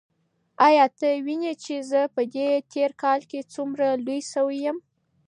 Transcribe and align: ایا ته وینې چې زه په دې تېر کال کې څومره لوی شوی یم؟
ایا 0.67 0.85
ته 0.97 1.09
وینې 1.25 1.53
چې 1.63 1.75
زه 1.89 2.01
په 2.15 2.21
دې 2.35 2.49
تېر 2.73 2.91
کال 3.03 3.19
کې 3.29 3.39
څومره 3.53 3.85
لوی 4.05 4.19
شوی 4.31 4.57
یم؟ 4.65 4.77